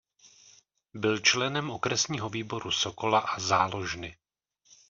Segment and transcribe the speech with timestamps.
[0.93, 4.17] Byl členem okresního výboru Sokola a záložny.